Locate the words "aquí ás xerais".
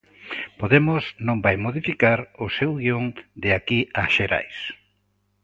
3.57-4.57